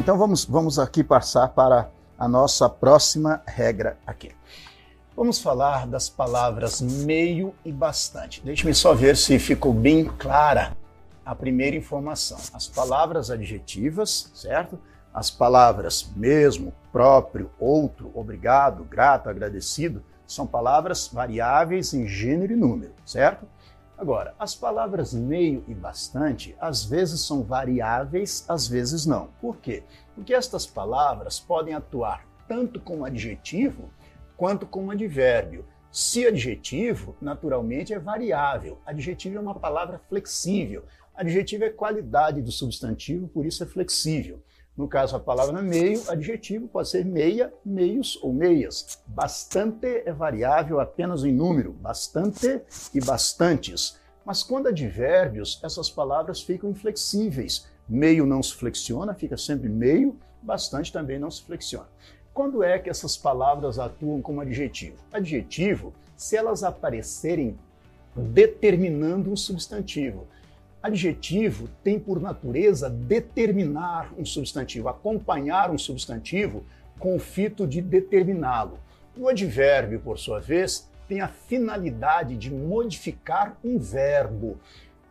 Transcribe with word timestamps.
Então 0.00 0.16
vamos, 0.16 0.46
vamos 0.46 0.78
aqui 0.78 1.04
passar 1.04 1.48
para 1.48 1.90
a 2.18 2.26
nossa 2.26 2.70
próxima 2.70 3.42
regra 3.46 3.98
aqui. 4.06 4.32
Vamos 5.14 5.42
falar 5.42 5.86
das 5.86 6.08
palavras 6.08 6.80
meio 6.80 7.54
e 7.62 7.70
bastante. 7.70 8.40
Deixe-me 8.42 8.72
só 8.72 8.94
ver 8.94 9.14
se 9.14 9.38
ficou 9.38 9.74
bem 9.74 10.06
clara 10.06 10.74
a 11.22 11.34
primeira 11.34 11.76
informação. 11.76 12.38
As 12.54 12.66
palavras 12.66 13.30
adjetivas, 13.30 14.32
certo? 14.34 14.78
As 15.12 15.30
palavras 15.30 16.10
mesmo, 16.16 16.72
próprio, 16.90 17.50
outro, 17.60 18.10
obrigado, 18.14 18.84
grato, 18.84 19.28
agradecido, 19.28 20.02
são 20.26 20.46
palavras 20.46 21.10
variáveis 21.12 21.92
em 21.92 22.08
gênero 22.08 22.54
e 22.54 22.56
número, 22.56 22.94
certo? 23.04 23.46
Agora, 24.00 24.34
as 24.38 24.54
palavras 24.54 25.12
meio 25.12 25.62
e 25.68 25.74
bastante 25.74 26.56
às 26.58 26.82
vezes 26.82 27.20
são 27.20 27.42
variáveis, 27.42 28.46
às 28.48 28.66
vezes 28.66 29.04
não. 29.04 29.28
Por 29.42 29.58
quê? 29.58 29.82
Porque 30.14 30.32
estas 30.32 30.64
palavras 30.64 31.38
podem 31.38 31.74
atuar 31.74 32.26
tanto 32.48 32.80
como 32.80 33.04
adjetivo 33.04 33.90
quanto 34.38 34.64
como 34.64 34.90
advérbio. 34.90 35.66
Se 35.92 36.26
adjetivo, 36.26 37.14
naturalmente, 37.20 37.92
é 37.92 37.98
variável. 37.98 38.78
Adjetivo 38.86 39.36
é 39.36 39.40
uma 39.40 39.54
palavra 39.54 40.00
flexível. 40.08 40.86
Adjetivo 41.14 41.64
é 41.64 41.68
qualidade 41.68 42.40
do 42.40 42.50
substantivo, 42.50 43.28
por 43.28 43.44
isso 43.44 43.62
é 43.62 43.66
flexível. 43.66 44.42
No 44.74 44.88
caso, 44.88 45.14
a 45.14 45.20
palavra 45.20 45.60
meio, 45.60 46.02
adjetivo 46.10 46.66
pode 46.66 46.88
ser 46.88 47.04
meia, 47.04 47.52
meios 47.62 48.18
ou 48.22 48.32
meias. 48.32 49.02
Bastante 49.06 50.02
é 50.06 50.10
variável 50.10 50.80
apenas 50.80 51.22
em 51.22 51.34
número, 51.34 51.74
bastante 51.74 52.62
e 52.94 52.98
bastantes. 52.98 53.99
Mas 54.24 54.42
quando 54.42 54.68
advérbios, 54.68 55.60
essas 55.62 55.90
palavras 55.90 56.40
ficam 56.40 56.70
inflexíveis. 56.70 57.66
Meio 57.88 58.26
não 58.26 58.42
se 58.42 58.54
flexiona, 58.54 59.14
fica 59.14 59.36
sempre 59.36 59.68
meio, 59.68 60.16
bastante 60.42 60.92
também 60.92 61.18
não 61.18 61.30
se 61.30 61.42
flexiona. 61.42 61.88
Quando 62.32 62.62
é 62.62 62.78
que 62.78 62.88
essas 62.88 63.16
palavras 63.16 63.78
atuam 63.78 64.22
como 64.22 64.40
adjetivo? 64.40 64.96
Adjetivo, 65.12 65.92
se 66.16 66.36
elas 66.36 66.62
aparecerem 66.62 67.58
determinando 68.14 69.32
um 69.32 69.36
substantivo. 69.36 70.26
Adjetivo 70.82 71.68
tem 71.82 71.98
por 71.98 72.20
natureza 72.20 72.88
determinar 72.88 74.12
um 74.16 74.24
substantivo, 74.24 74.88
acompanhar 74.88 75.70
um 75.70 75.78
substantivo 75.78 76.64
com 76.98 77.14
o 77.14 77.18
fito 77.18 77.66
de 77.66 77.80
determiná-lo. 77.82 78.78
O 79.16 79.28
advérbio, 79.28 80.00
por 80.00 80.18
sua 80.18 80.40
vez, 80.40 80.88
tem 81.10 81.20
a 81.20 81.26
finalidade 81.26 82.36
de 82.36 82.54
modificar 82.54 83.58
um 83.64 83.80
verbo. 83.80 84.60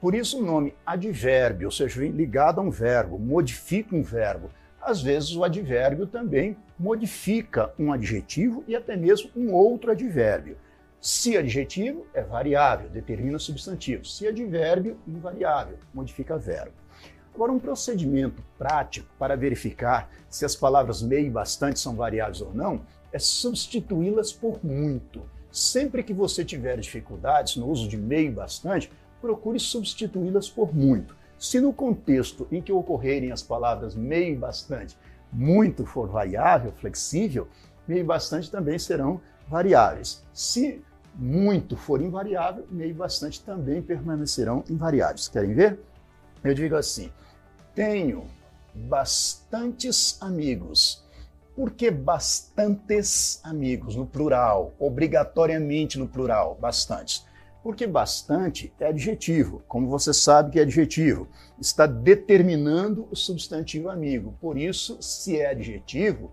Por 0.00 0.12
isso 0.12 0.40
o 0.40 0.44
nome 0.44 0.74
advérbio, 0.84 1.68
ou 1.68 1.70
seja, 1.70 2.00
ligado 2.00 2.60
a 2.60 2.64
um 2.64 2.68
verbo, 2.68 3.16
modifica 3.16 3.94
um 3.94 4.02
verbo. 4.02 4.50
Às 4.82 5.00
vezes 5.00 5.36
o 5.36 5.44
advérbio 5.44 6.04
também 6.04 6.56
modifica 6.76 7.72
um 7.78 7.92
adjetivo 7.92 8.64
e 8.66 8.74
até 8.74 8.96
mesmo 8.96 9.30
um 9.36 9.52
outro 9.52 9.92
advérbio. 9.92 10.58
Se 11.00 11.36
adjetivo 11.36 12.04
é 12.12 12.22
variável, 12.22 12.90
determina 12.90 13.38
substantivo. 13.38 14.04
Se 14.04 14.26
advérbio, 14.26 14.98
invariável, 15.06 15.78
modifica 15.94 16.36
verbo. 16.36 16.74
Agora, 17.32 17.52
um 17.52 17.60
procedimento 17.60 18.42
prático 18.58 19.08
para 19.16 19.36
verificar 19.36 20.10
se 20.28 20.44
as 20.44 20.56
palavras 20.56 21.02
meio 21.02 21.28
e 21.28 21.30
bastante 21.30 21.78
são 21.78 21.94
variáveis 21.94 22.40
ou 22.40 22.52
não 22.52 22.82
é 23.12 23.18
substituí-las 23.20 24.32
por 24.32 24.58
muito. 24.64 25.22
Sempre 25.54 26.02
que 26.02 26.12
você 26.12 26.44
tiver 26.44 26.76
dificuldades 26.80 27.54
no 27.54 27.68
uso 27.68 27.88
de 27.88 27.96
meio 27.96 28.32
bastante, 28.32 28.90
procure 29.20 29.60
substituí-las 29.60 30.48
por 30.48 30.74
muito. 30.74 31.16
Se 31.38 31.60
no 31.60 31.72
contexto 31.72 32.48
em 32.50 32.60
que 32.60 32.72
ocorrerem 32.72 33.30
as 33.30 33.40
palavras 33.40 33.94
meio 33.94 34.36
bastante, 34.36 34.98
muito 35.32 35.86
for 35.86 36.08
variável, 36.08 36.72
flexível, 36.72 37.46
meio 37.86 38.04
bastante 38.04 38.50
também 38.50 38.80
serão 38.80 39.20
variáveis. 39.46 40.24
Se 40.32 40.82
muito 41.14 41.76
for 41.76 42.02
invariável, 42.02 42.66
meio 42.68 42.96
bastante 42.96 43.40
também 43.40 43.80
permanecerão 43.80 44.64
invariáveis. 44.68 45.28
Querem 45.28 45.54
ver? 45.54 45.78
Eu 46.42 46.52
digo 46.52 46.74
assim: 46.74 47.12
tenho 47.76 48.26
bastantes 48.74 50.20
amigos. 50.20 51.03
Por 51.54 51.70
que 51.72 51.90
bastantes 51.90 53.40
amigos 53.44 53.96
no 53.96 54.06
plural? 54.06 54.74
Obrigatoriamente 54.78 55.98
no 55.98 56.08
plural, 56.08 56.58
bastantes. 56.60 57.24
Porque 57.62 57.86
bastante 57.86 58.72
é 58.78 58.86
adjetivo. 58.86 59.62
Como 59.68 59.88
você 59.88 60.12
sabe 60.12 60.50
que 60.50 60.58
é 60.58 60.62
adjetivo, 60.62 61.28
está 61.60 61.86
determinando 61.86 63.08
o 63.10 63.16
substantivo 63.16 63.88
amigo. 63.88 64.36
Por 64.40 64.58
isso, 64.58 64.98
se 65.00 65.38
é 65.38 65.50
adjetivo, 65.50 66.32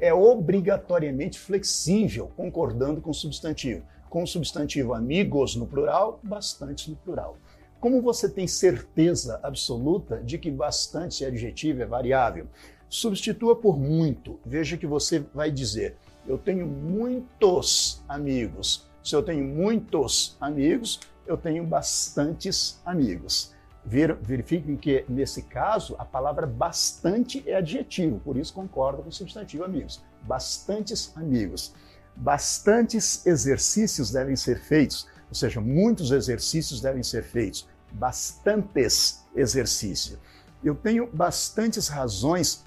é 0.00 0.12
obrigatoriamente 0.12 1.38
flexível, 1.38 2.30
concordando 2.36 3.00
com 3.00 3.10
o 3.10 3.14
substantivo 3.14 3.84
com 4.08 4.22
o 4.22 4.26
substantivo 4.26 4.94
amigos 4.94 5.56
no 5.56 5.66
plural, 5.66 6.20
bastantes 6.22 6.88
no 6.88 6.96
plural. 6.96 7.36
Como 7.78 8.00
você 8.00 8.28
tem 8.28 8.46
certeza 8.46 9.38
absoluta 9.42 10.22
de 10.22 10.38
que 10.38 10.50
bastante 10.50 11.24
é 11.24 11.28
adjetivo, 11.28 11.82
é 11.82 11.86
variável, 11.86 12.48
substitua 12.88 13.56
por 13.56 13.78
muito. 13.78 14.38
Veja 14.44 14.76
que 14.76 14.86
você 14.86 15.20
vai 15.34 15.50
dizer: 15.50 15.96
eu 16.26 16.38
tenho 16.38 16.66
muitos 16.66 18.02
amigos. 18.08 18.86
Se 19.02 19.14
eu 19.14 19.22
tenho 19.22 19.44
muitos 19.44 20.36
amigos, 20.40 21.00
eu 21.26 21.36
tenho 21.36 21.64
bastantes 21.64 22.80
amigos. 22.84 23.54
Verifiquem 23.84 24.76
que, 24.76 25.04
nesse 25.08 25.42
caso, 25.42 25.94
a 25.96 26.04
palavra 26.04 26.44
bastante 26.44 27.44
é 27.46 27.54
adjetivo, 27.54 28.18
por 28.18 28.36
isso 28.36 28.52
concordo 28.52 29.02
com 29.02 29.10
o 29.10 29.12
substantivo 29.12 29.62
amigos. 29.62 30.02
Bastantes 30.22 31.16
amigos 31.16 31.72
bastantes 32.16 33.26
exercícios 33.26 34.10
devem 34.10 34.34
ser 34.34 34.58
feitos, 34.58 35.06
ou 35.28 35.34
seja, 35.34 35.60
muitos 35.60 36.10
exercícios 36.10 36.80
devem 36.80 37.02
ser 37.02 37.22
feitos, 37.22 37.68
bastantes 37.92 39.24
exercícios. 39.34 40.18
Eu 40.64 40.74
tenho 40.74 41.06
bastantes 41.12 41.88
razões 41.88 42.64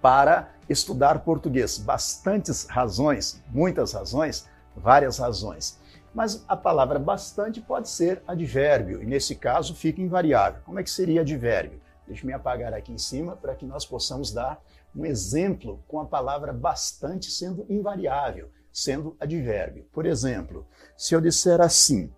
para 0.00 0.50
estudar 0.68 1.20
português, 1.20 1.78
bastantes 1.78 2.66
razões, 2.66 3.42
muitas 3.48 3.92
razões, 3.92 4.48
várias 4.76 5.18
razões. 5.18 5.78
Mas 6.14 6.44
a 6.48 6.56
palavra 6.56 6.98
bastante 6.98 7.60
pode 7.60 7.88
ser 7.88 8.22
advérbio, 8.26 9.02
e 9.02 9.06
nesse 9.06 9.34
caso 9.34 9.74
fica 9.74 10.00
invariável. 10.00 10.60
Como 10.64 10.78
é 10.78 10.82
que 10.82 10.90
seria 10.90 11.20
advérbio? 11.20 11.80
Deixe-me 12.06 12.32
apagar 12.32 12.74
aqui 12.74 12.92
em 12.92 12.98
cima 12.98 13.36
para 13.36 13.54
que 13.54 13.64
nós 13.64 13.86
possamos 13.86 14.32
dar 14.32 14.60
um 14.94 15.06
exemplo 15.06 15.82
com 15.86 16.00
a 16.00 16.04
palavra 16.04 16.52
bastante 16.52 17.30
sendo 17.30 17.64
invariável 17.68 18.50
sendo 18.72 19.16
advérbio. 19.18 19.86
Por 19.92 20.06
exemplo, 20.06 20.66
se 20.96 21.14
eu 21.14 21.20
disser 21.20 21.60
assim, 21.60 22.10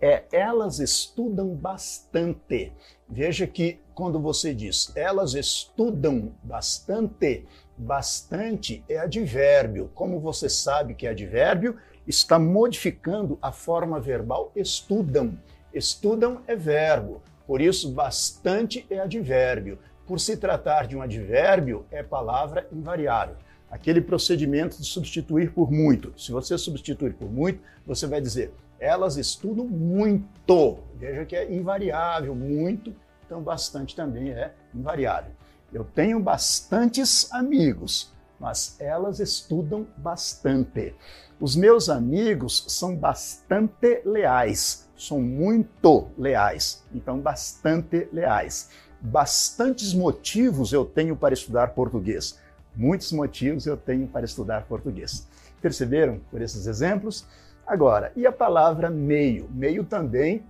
é, 0.00 0.24
elas 0.32 0.78
estudam 0.78 1.48
bastante. 1.48 2.72
Veja 3.08 3.46
que 3.46 3.80
quando 3.94 4.20
você 4.20 4.54
diz 4.54 4.92
elas 4.96 5.34
estudam 5.34 6.32
bastante, 6.42 7.46
bastante 7.76 8.84
é 8.88 8.98
advérbio. 8.98 9.90
Como 9.94 10.20
você 10.20 10.48
sabe 10.48 10.94
que 10.94 11.06
é 11.06 11.10
advérbio, 11.10 11.76
está 12.06 12.38
modificando 12.38 13.38
a 13.40 13.52
forma 13.52 14.00
verbal 14.00 14.52
estudam. 14.54 15.38
Estudam 15.72 16.40
é 16.46 16.56
verbo, 16.56 17.20
por 17.46 17.60
isso 17.60 17.90
bastante 17.90 18.86
é 18.88 18.98
advérbio. 18.98 19.78
Por 20.06 20.20
se 20.20 20.36
tratar 20.36 20.86
de 20.86 20.96
um 20.96 21.02
advérbio, 21.02 21.84
é 21.90 22.02
palavra 22.02 22.66
invariável 22.72 23.36
aquele 23.70 24.00
procedimento 24.00 24.78
de 24.78 24.86
substituir 24.86 25.52
por 25.52 25.70
muito. 25.70 26.12
Se 26.18 26.32
você 26.32 26.56
substituir 26.56 27.14
por 27.14 27.30
muito, 27.30 27.60
você 27.86 28.06
vai 28.06 28.20
dizer, 28.20 28.52
elas 28.78 29.16
estudam 29.16 29.64
muito. 29.64 30.78
Veja 30.96 31.24
que 31.24 31.36
é 31.36 31.52
invariável, 31.52 32.34
muito, 32.34 32.94
então 33.24 33.42
bastante 33.42 33.94
também 33.94 34.30
é 34.30 34.52
invariável. 34.74 35.32
Eu 35.72 35.84
tenho 35.84 36.20
bastantes 36.20 37.32
amigos, 37.32 38.12
mas 38.38 38.76
elas 38.80 39.20
estudam 39.20 39.86
bastante. 39.96 40.94
Os 41.40 41.54
meus 41.54 41.88
amigos 41.88 42.64
são 42.68 42.96
bastante 42.96 44.00
leais, 44.04 44.88
são 44.96 45.20
muito 45.20 46.08
leais, 46.16 46.84
então 46.94 47.18
bastante 47.18 48.08
leais. 48.12 48.70
Bastantes 49.00 49.92
motivos 49.92 50.72
eu 50.72 50.84
tenho 50.84 51.16
para 51.16 51.34
estudar 51.34 51.74
português 51.74 52.38
Muitos 52.76 53.10
motivos 53.10 53.66
eu 53.66 53.74
tenho 53.74 54.06
para 54.06 54.26
estudar 54.26 54.66
português. 54.66 55.26
Perceberam 55.62 56.20
por 56.30 56.42
esses 56.42 56.66
exemplos? 56.66 57.24
Agora, 57.66 58.12
e 58.14 58.26
a 58.26 58.32
palavra 58.32 58.88
meio? 58.88 59.48
Meio 59.50 59.82
também 59.82 60.44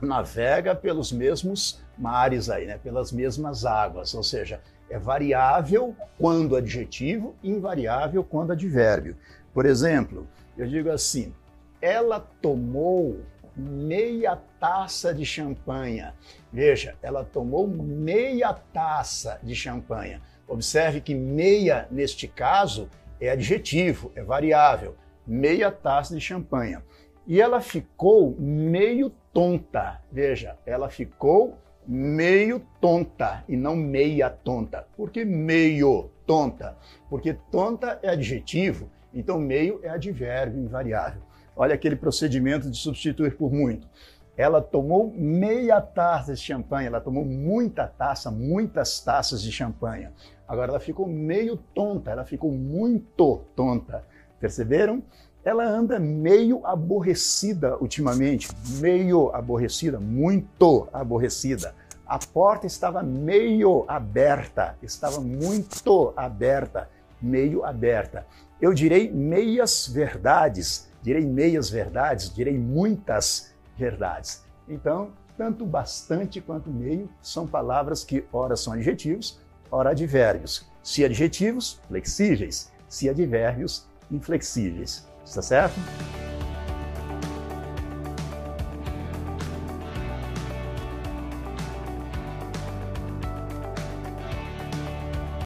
navega 0.00 0.74
pelos 0.74 1.12
mesmos 1.12 1.82
mares 1.96 2.48
aí, 2.48 2.66
né? 2.66 2.78
pelas 2.82 3.12
mesmas 3.12 3.64
águas, 3.64 4.14
ou 4.14 4.22
seja, 4.22 4.60
é 4.88 4.98
variável 4.98 5.94
quando 6.18 6.56
adjetivo, 6.56 7.34
invariável 7.42 8.24
quando 8.24 8.52
advérbio. 8.52 9.16
Por 9.52 9.66
exemplo, 9.66 10.26
eu 10.56 10.66
digo 10.66 10.90
assim: 10.90 11.34
ela 11.82 12.20
tomou 12.40 13.20
meia 13.56 14.38
taça 14.58 15.12
de 15.14 15.24
champanha. 15.24 16.14
Veja, 16.52 16.96
ela 17.02 17.24
tomou 17.24 17.68
meia 17.68 18.52
taça 18.52 19.38
de 19.42 19.54
champanha. 19.54 20.20
Observe 20.46 21.00
que 21.00 21.14
meia, 21.14 21.86
neste 21.90 22.26
caso, 22.26 22.88
é 23.20 23.30
adjetivo, 23.30 24.12
é 24.14 24.22
variável. 24.22 24.96
Meia 25.26 25.70
taça 25.70 26.14
de 26.14 26.20
champanha. 26.20 26.82
E 27.26 27.40
ela 27.40 27.60
ficou 27.60 28.36
meio 28.38 29.10
tonta. 29.32 30.00
Veja, 30.12 30.58
ela 30.66 30.90
ficou 30.90 31.58
meio 31.86 32.60
tonta 32.80 33.44
e 33.48 33.56
não 33.56 33.76
meia 33.76 34.30
tonta. 34.30 34.86
Por 34.96 35.10
que 35.10 35.24
meio 35.24 36.10
tonta? 36.26 36.76
Porque 37.08 37.34
tonta 37.50 37.98
é 38.02 38.10
adjetivo, 38.10 38.90
então 39.12 39.38
meio 39.38 39.80
é 39.82 39.88
advérbio 39.88 40.60
invariável. 40.60 41.22
Olha 41.56 41.74
aquele 41.74 41.96
procedimento 41.96 42.70
de 42.70 42.76
substituir 42.76 43.36
por 43.36 43.52
muito. 43.52 43.88
Ela 44.36 44.60
tomou 44.60 45.12
meia 45.16 45.80
taça 45.80 46.34
de 46.34 46.40
champanhe, 46.40 46.88
ela 46.88 47.00
tomou 47.00 47.24
muita 47.24 47.86
taça, 47.86 48.30
muitas 48.30 49.00
taças 49.00 49.40
de 49.40 49.52
champanhe. 49.52 50.08
Agora 50.48 50.72
ela 50.72 50.80
ficou 50.80 51.06
meio 51.06 51.56
tonta, 51.56 52.10
ela 52.10 52.24
ficou 52.24 52.50
muito 52.50 53.44
tonta. 53.54 54.04
Perceberam? 54.44 55.02
Ela 55.42 55.64
anda 55.64 55.98
meio 55.98 56.66
aborrecida 56.66 57.78
ultimamente, 57.78 58.46
meio 58.78 59.34
aborrecida, 59.34 59.98
muito 59.98 60.86
aborrecida. 60.92 61.74
A 62.06 62.18
porta 62.18 62.66
estava 62.66 63.02
meio 63.02 63.86
aberta, 63.88 64.76
estava 64.82 65.18
muito 65.18 66.12
aberta, 66.14 66.90
meio 67.22 67.64
aberta. 67.64 68.26
Eu 68.60 68.74
direi 68.74 69.10
meias 69.10 69.88
verdades, 69.88 70.90
direi 71.00 71.24
meias 71.24 71.70
verdades, 71.70 72.30
direi 72.30 72.58
muitas 72.58 73.54
verdades. 73.78 74.44
Então, 74.68 75.12
tanto 75.38 75.64
bastante 75.64 76.38
quanto 76.42 76.68
meio 76.68 77.08
são 77.22 77.46
palavras 77.46 78.04
que 78.04 78.26
ora 78.30 78.56
são 78.56 78.74
adjetivos, 78.74 79.40
ora 79.70 79.92
advérbios. 79.92 80.70
Se 80.82 81.02
adjetivos, 81.02 81.80
flexíveis, 81.88 82.70
se 82.86 83.08
advérbios, 83.08 83.86
inflexíveis. 84.14 85.06
Está 85.24 85.42
certo? 85.42 85.74